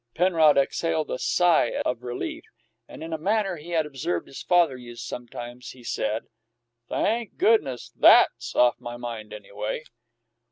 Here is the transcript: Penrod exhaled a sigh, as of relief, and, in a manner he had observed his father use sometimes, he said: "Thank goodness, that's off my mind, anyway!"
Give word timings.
Penrod 0.15 0.57
exhaled 0.57 1.11
a 1.11 1.19
sigh, 1.19 1.69
as 1.69 1.83
of 1.85 2.01
relief, 2.01 2.43
and, 2.87 3.03
in 3.03 3.13
a 3.13 3.19
manner 3.19 3.57
he 3.57 3.69
had 3.69 3.85
observed 3.85 4.25
his 4.25 4.41
father 4.41 4.75
use 4.75 5.03
sometimes, 5.03 5.69
he 5.73 5.83
said: 5.83 6.23
"Thank 6.89 7.37
goodness, 7.37 7.91
that's 7.95 8.55
off 8.55 8.81
my 8.81 8.97
mind, 8.97 9.31
anyway!" 9.31 9.83